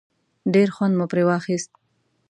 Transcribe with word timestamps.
ډېر 0.53 0.69
خوند 0.75 0.93
مو 0.97 1.05
پرې 1.11 1.23
واخیست. 1.27 1.71